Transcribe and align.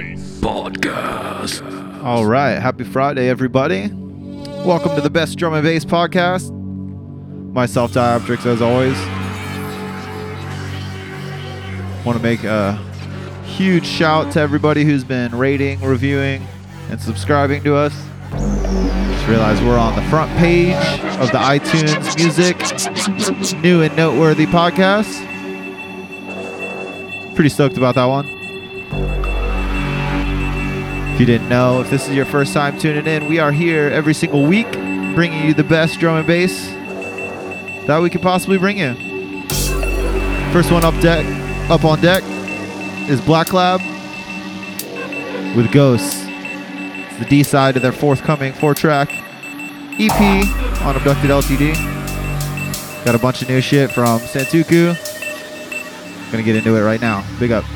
Podcast. 0.00 2.02
All 2.02 2.24
right. 2.24 2.54
Happy 2.54 2.84
Friday, 2.84 3.28
everybody. 3.28 3.90
Welcome 4.64 4.94
to 4.94 5.00
the 5.00 5.10
Best 5.10 5.38
Drum 5.38 5.52
and 5.52 5.62
Bass 5.62 5.84
Podcast. 5.84 6.50
Myself, 7.52 7.92
Dioptrics, 7.92 8.46
as 8.46 8.62
always. 8.62 8.96
Want 12.06 12.16
to 12.16 12.22
make 12.22 12.44
a 12.44 12.76
huge 13.44 13.84
shout 13.84 14.32
to 14.32 14.40
everybody 14.40 14.84
who's 14.84 15.04
been 15.04 15.36
rating, 15.36 15.80
reviewing, 15.82 16.46
and 16.88 17.00
subscribing 17.00 17.62
to 17.64 17.74
us. 17.74 17.92
Just 18.30 19.28
realize 19.28 19.60
we're 19.60 19.78
on 19.78 19.96
the 19.96 20.08
front 20.08 20.30
page 20.38 20.76
of 21.18 21.30
the 21.30 21.38
iTunes 21.38 22.16
Music 22.16 22.56
New 23.62 23.82
and 23.82 23.94
Noteworthy 23.96 24.46
podcast. 24.46 25.26
Pretty 27.34 27.50
stoked 27.50 27.76
about 27.76 27.96
that 27.96 28.06
one. 28.06 28.39
You 31.20 31.26
didn't 31.26 31.50
know, 31.50 31.82
if 31.82 31.90
this 31.90 32.08
is 32.08 32.14
your 32.14 32.24
first 32.24 32.54
time 32.54 32.78
tuning 32.78 33.06
in, 33.06 33.26
we 33.26 33.38
are 33.38 33.52
here 33.52 33.90
every 33.90 34.14
single 34.14 34.46
week 34.46 34.72
bringing 34.72 35.46
you 35.46 35.52
the 35.52 35.62
best 35.62 36.00
drum 36.00 36.16
and 36.16 36.26
bass 36.26 36.68
that 37.86 38.00
we 38.00 38.08
could 38.08 38.22
possibly 38.22 38.56
bring 38.56 38.78
you. 38.78 38.94
First 40.50 40.72
one 40.72 40.82
up 40.82 40.98
deck, 41.02 41.26
up 41.68 41.84
on 41.84 42.00
deck 42.00 42.22
is 43.10 43.20
Blacklab 43.20 43.80
with 45.54 45.70
Ghosts. 45.72 46.24
It's 46.24 47.18
the 47.18 47.26
D 47.28 47.42
side 47.42 47.76
of 47.76 47.82
their 47.82 47.92
forthcoming 47.92 48.54
four-track 48.54 49.10
EP 50.00 50.80
on 50.86 50.96
Abducted 50.96 51.28
LTD. 51.28 51.74
Got 53.04 53.14
a 53.14 53.18
bunch 53.18 53.42
of 53.42 53.50
new 53.50 53.60
shit 53.60 53.92
from 53.92 54.20
Santoku. 54.20 54.96
Gonna 56.32 56.42
get 56.42 56.56
into 56.56 56.74
it 56.76 56.80
right 56.80 57.02
now. 57.02 57.26
Big 57.38 57.52
up. 57.52 57.66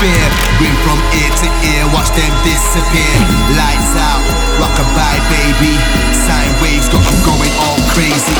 Fear. 0.00 0.24
Bring 0.58 0.76
from 0.84 0.98
ear 1.16 1.30
to 1.42 1.48
ear, 1.72 1.82
watch 1.92 2.10
them 2.12 2.32
disappear. 2.44 3.14
Lights 3.56 3.92
out, 3.96 4.24
rockabye, 4.60 5.20
baby. 5.32 5.74
Sine 6.12 6.54
waves 6.62 6.88
got 6.88 7.04
'em 7.06 7.18
going 7.24 7.52
all 7.64 7.80
crazy. 7.94 8.36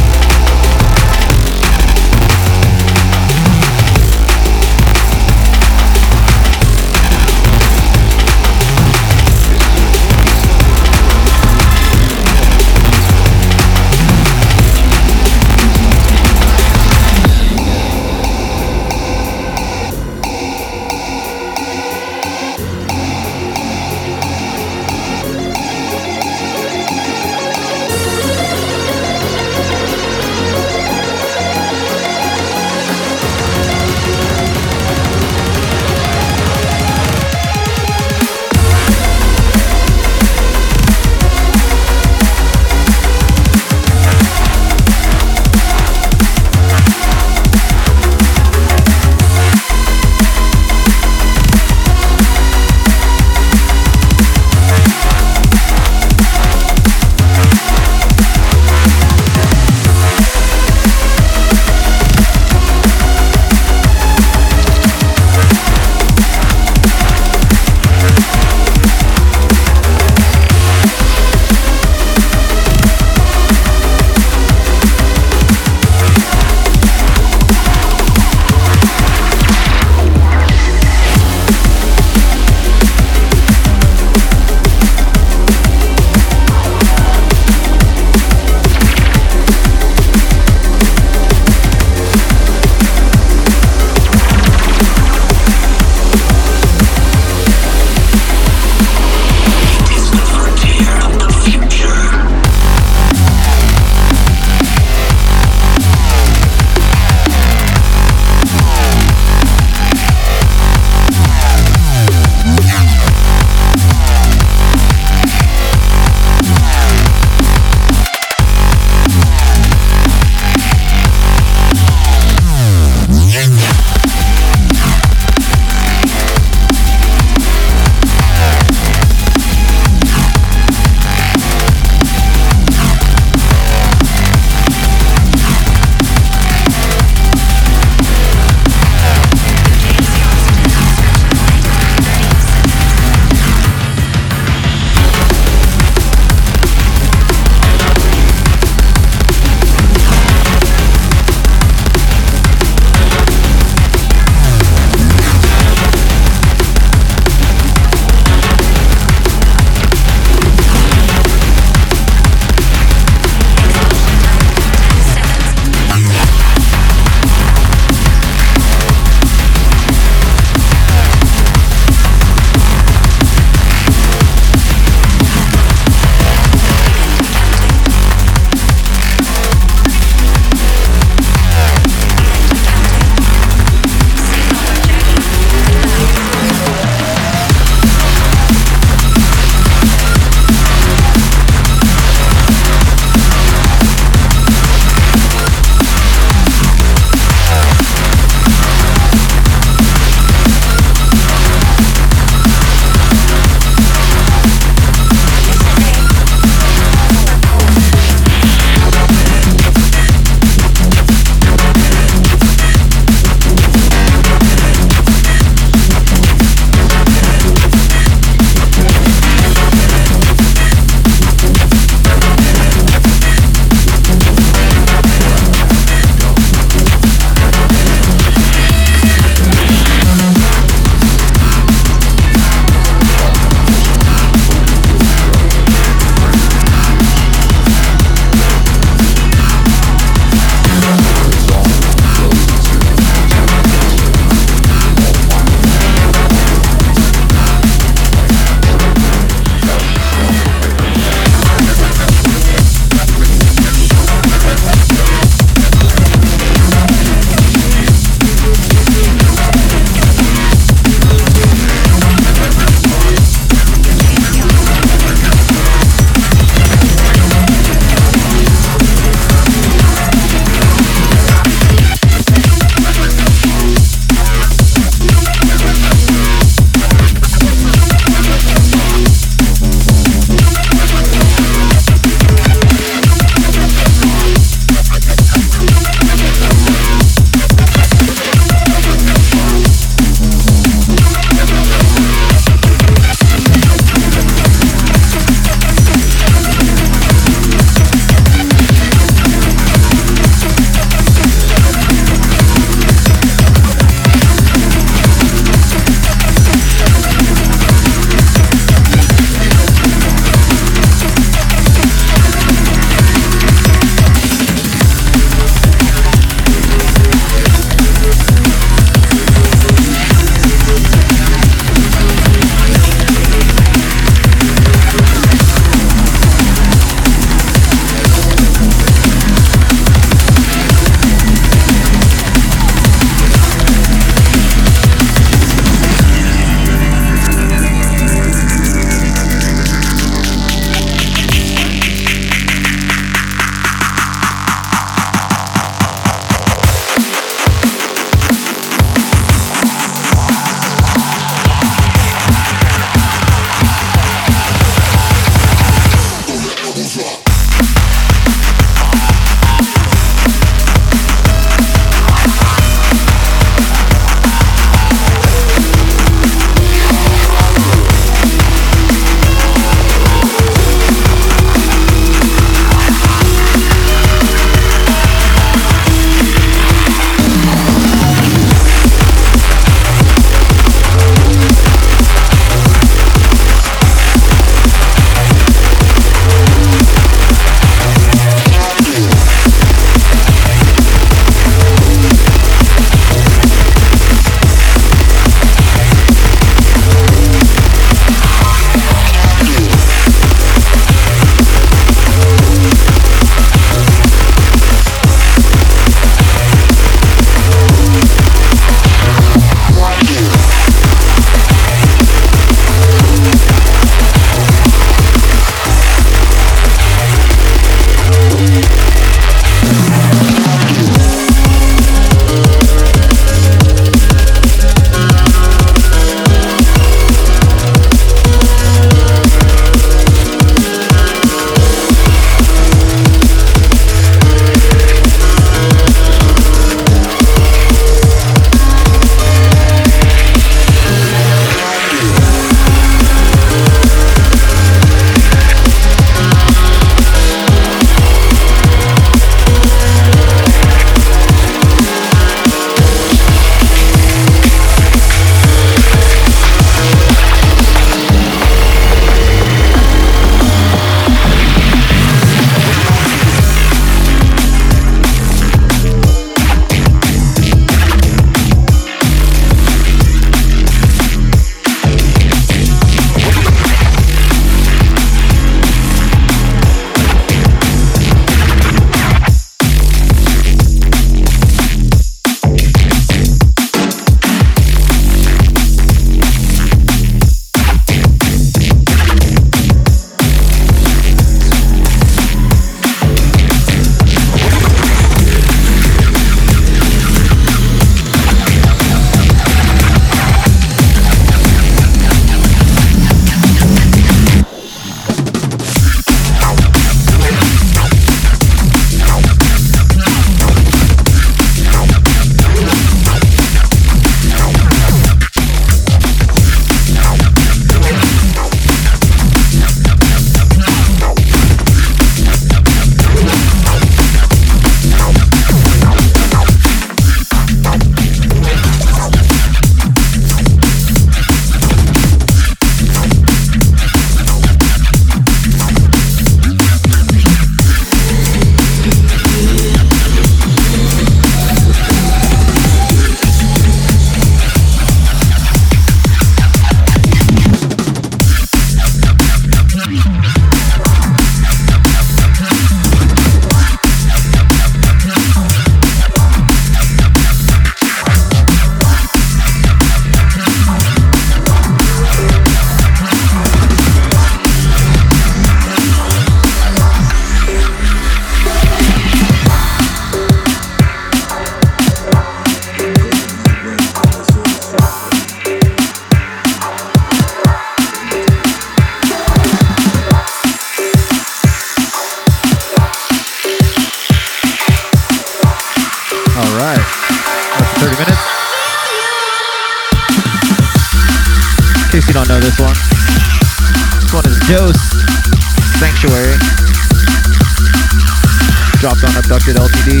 Dropped 598.98 599.16
on 599.16 599.24
Abducted 599.24 599.56
LTD 599.56 600.00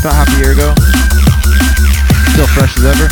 about 0.00 0.14
half 0.14 0.28
a 0.28 0.38
year 0.38 0.52
ago. 0.52 0.72
Still 2.30 2.46
fresh 2.46 2.76
as 2.78 2.84
ever. 2.84 3.06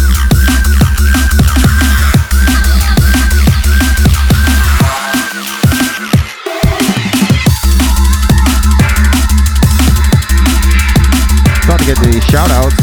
About 11.64 11.80
to 11.80 11.86
get 11.86 11.98
the 11.98 12.10
these 12.12 12.24
shout 12.26 12.50
outs. 12.52 12.78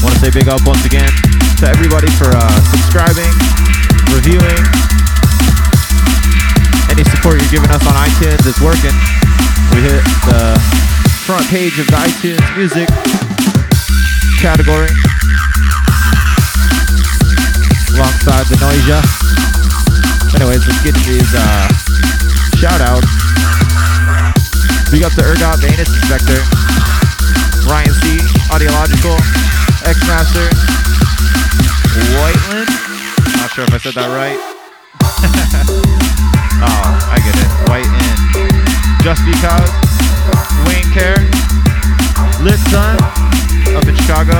Want 0.00 0.14
to 0.14 0.20
say 0.20 0.30
big 0.30 0.46
up 0.46 0.60
once 0.64 0.84
again 0.84 1.10
to 1.58 1.66
everybody 1.66 2.10
for 2.12 2.30
uh, 2.30 2.60
subscribing, 2.70 3.34
reviewing. 4.14 4.62
Any 6.88 7.02
support 7.10 7.40
you're 7.40 7.50
giving 7.50 7.70
us 7.70 7.84
on 7.84 7.94
iTunes 7.94 8.46
is 8.46 8.60
working. 8.60 8.94
We 9.74 9.82
hit 9.82 10.06
the 10.30 10.54
front 11.26 11.42
page 11.50 11.74
of 11.82 11.90
the 11.90 11.98
iTunes 11.98 12.46
music 12.54 12.86
category 14.38 14.94
alongside 17.98 18.46
the 18.46 18.54
Noisia. 18.62 19.02
Anyways, 20.38 20.62
let's 20.62 20.78
get 20.86 20.94
these 21.02 21.26
uh, 21.34 21.66
shout 22.54 22.78
outs. 22.86 23.10
Big 24.94 25.02
up 25.02 25.10
to 25.18 25.26
Ergot, 25.26 25.58
the 25.58 25.74
Anus 25.74 25.90
Inspector, 25.90 26.38
Ryan 27.66 27.94
C, 27.98 28.22
Audiological, 28.54 29.18
X 29.90 29.98
Master, 30.06 30.46
Whiteland. 32.14 32.70
Not 33.42 33.50
sure 33.50 33.66
if 33.66 33.74
I 33.74 33.78
said 33.82 33.94
that 33.94 34.06
right. 34.14 34.38
oh, 36.62 37.10
I 37.10 37.18
get 37.18 37.34
it. 37.34 37.50
White. 37.68 38.03
Just 39.04 39.20
because. 39.28 39.68
Wayne 40.64 40.88
Care, 40.96 41.20
Lit 42.40 42.56
Sun, 42.72 42.96
up 43.76 43.84
in 43.84 43.92
Chicago. 44.00 44.32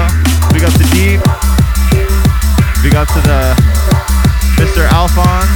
Big 0.57 0.64
up 0.64 0.72
to 0.72 0.87
Deep. 0.88 1.20
Big 2.81 2.96
up 2.96 3.05
to 3.12 3.20
the 3.29 3.53
Mr. 4.57 4.88
Alphonse. 4.88 5.53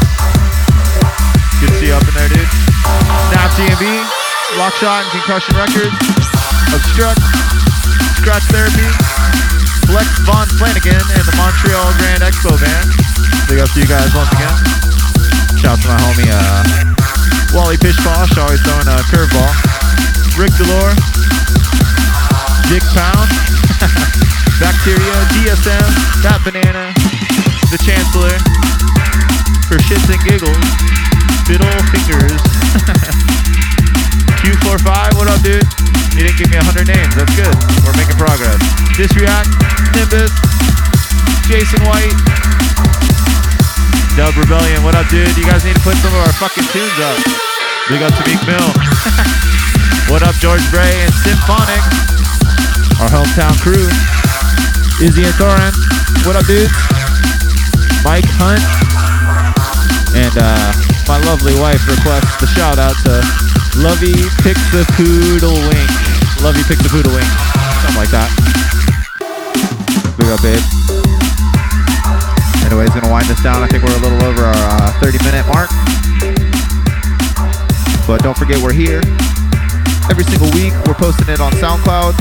Good 1.57 1.73
to 1.73 1.77
see 1.81 1.88
you 1.88 1.97
up 1.97 2.05
in 2.05 2.12
there, 2.21 2.29
dude. 2.29 2.53
Snap 3.33 3.49
DMB, 3.57 3.88
Lockshot 4.61 5.01
and 5.01 5.11
Concussion 5.16 5.57
Records, 5.57 5.97
Obstruct, 6.77 7.25
Scratch 8.21 8.44
Therapy, 8.53 8.92
Flex 9.88 10.21
Von 10.29 10.44
Flanagan, 10.61 11.01
and 11.16 11.25
the 11.25 11.33
Montreal 11.40 11.97
Grand 11.97 12.21
Expo 12.21 12.53
Band. 12.61 12.92
Big 13.49 13.57
up 13.57 13.73
to 13.73 13.81
you 13.81 13.88
guys 13.88 14.12
once 14.12 14.29
again. 14.37 14.53
Shout 15.57 15.79
out 15.79 15.81
to 15.81 15.88
my 15.88 15.97
homie 15.97 16.29
uh, 16.29 16.98
Wally 17.55 17.77
Pishposh, 17.77 18.37
always 18.37 18.61
throwing 18.61 18.89
a 18.89 19.01
curveball. 19.09 19.53
Rick 20.37 20.53
Delore, 20.61 20.95
Dick 22.69 22.85
Pound, 22.93 23.29
Bacteria, 24.61 25.17
DSM, 25.35 25.89
That 26.23 26.39
Banana, 26.45 26.93
The 27.73 27.79
Chancellor, 27.81 28.37
for 29.67 29.81
shits 29.89 30.07
and 30.13 30.21
giggles, 30.29 30.61
Fiddle 31.49 31.73
Fingers, 31.91 32.37
Q45, 34.45 35.17
what 35.17 35.29
up, 35.33 35.41
dude? 35.43 35.65
You 36.15 36.27
didn't 36.27 36.39
give 36.39 36.51
me 36.51 36.57
a 36.59 36.65
hundred 36.65 36.89
names. 36.89 37.15
That's 37.15 37.31
good. 37.39 37.55
We're 37.87 37.95
making 37.95 38.19
progress. 38.19 38.59
Disreact, 38.99 39.49
Nimbus, 39.95 40.33
Jason 41.47 41.81
White, 41.87 42.17
Dub 44.19 44.35
Rebellion. 44.35 44.83
What 44.83 44.99
up, 44.99 45.07
dude? 45.07 45.31
You 45.39 45.47
guys 45.47 45.63
need 45.63 45.79
to 45.79 45.85
put 45.87 45.95
some 46.03 46.11
of 46.11 46.19
our 46.19 46.35
fucking 46.43 46.67
tunes 46.75 46.99
up. 47.07 47.15
Big 47.87 48.03
up 48.03 48.11
to 48.11 48.23
Meek 48.27 48.43
Mill. 48.51 48.67
what 50.11 50.27
up, 50.27 50.35
George 50.43 50.59
Bray 50.75 50.91
and 51.07 51.15
Symphonic? 51.23 51.79
Our 52.99 53.07
hometown 53.15 53.55
crew. 53.63 53.87
Izzy 54.99 55.23
and 55.23 55.37
Thorin. 55.39 55.71
What 56.27 56.35
up, 56.35 56.51
dudes? 56.51 56.75
Mike 58.03 58.27
Hunt. 58.43 58.59
And 60.19 60.35
uh, 60.35 60.67
my 61.07 61.23
lovely 61.23 61.55
wife 61.63 61.87
requests 61.87 62.43
the 62.43 62.51
shout 62.59 62.83
out 62.83 62.99
to 63.07 63.23
Lovey 63.79 64.19
Pick 64.43 64.59
the 64.75 64.83
Poodle 64.99 65.55
Wink. 65.71 65.91
Lovey 66.43 66.67
Pick 66.67 66.83
the 66.83 66.91
Poodle 66.91 67.15
Wink. 67.15 67.31
Something 67.87 68.03
like 68.03 68.11
that. 68.11 68.35
Big 70.19 70.27
up, 70.27 70.43
babe. 70.43 70.78
Anyways, 72.69 72.93
gonna 72.93 73.09
wind 73.09 73.25
this 73.25 73.41
down. 73.41 73.65
I 73.65 73.67
think 73.67 73.81
we're 73.81 73.97
a 73.97 74.05
little 74.05 74.21
over 74.29 74.45
our 74.45 74.93
uh, 74.93 75.01
30 75.01 75.25
minute 75.25 75.41
mark. 75.49 75.73
But 78.05 78.21
don't 78.21 78.37
forget, 78.37 78.61
we're 78.61 78.77
here 78.77 79.01
every 80.13 80.29
single 80.29 80.53
week. 80.53 80.77
We're 80.85 80.93
posting 80.93 81.33
it 81.33 81.41
on 81.41 81.57
SoundCloud. 81.57 82.13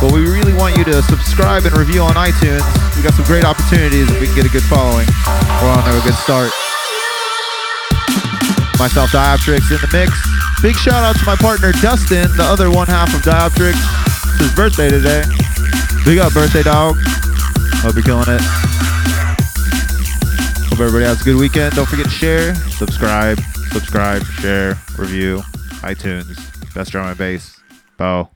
But 0.00 0.16
we 0.16 0.24
really 0.24 0.56
want 0.56 0.80
you 0.80 0.84
to 0.88 1.02
subscribe 1.04 1.68
and 1.68 1.76
review 1.76 2.00
on 2.00 2.16
iTunes. 2.16 2.64
We 2.96 3.04
got 3.04 3.12
some 3.12 3.28
great 3.28 3.44
opportunities 3.44 4.08
if 4.08 4.16
we 4.16 4.32
can 4.32 4.36
get 4.40 4.46
a 4.48 4.54
good 4.56 4.64
following. 4.64 5.04
We're 5.60 5.68
on 5.68 5.84
to 5.84 5.92
a 5.92 6.00
good 6.00 6.16
start. 6.24 6.48
Myself, 8.80 9.12
Dioptrics 9.12 9.68
in 9.68 9.76
the 9.76 9.92
mix. 9.92 10.16
Big 10.64 10.76
shout 10.80 11.04
out 11.04 11.20
to 11.20 11.24
my 11.28 11.36
partner 11.36 11.70
Dustin, 11.84 12.32
the 12.40 12.48
other 12.48 12.72
one 12.72 12.88
half 12.88 13.12
of 13.12 13.20
Dioptrics. 13.20 13.76
It's 14.40 14.48
his 14.48 14.54
birthday 14.56 14.88
today. 14.88 15.20
Big 16.08 16.16
up, 16.16 16.32
birthday 16.32 16.62
dog. 16.62 16.96
Hope 17.84 17.92
you're 17.92 18.08
killing 18.08 18.32
it. 18.32 18.61
Hope 20.72 20.80
everybody 20.80 21.04
has 21.04 21.20
a 21.20 21.24
good 21.24 21.36
weekend. 21.36 21.74
Don't 21.74 21.86
forget 21.86 22.06
to 22.06 22.10
share, 22.10 22.54
subscribe, 22.54 23.38
subscribe, 23.72 24.24
share, 24.24 24.78
review, 24.96 25.42
iTunes, 25.82 26.34
best 26.72 26.92
drum 26.92 27.08
and 27.08 27.18
bass, 27.18 27.60
Bo. 27.98 28.30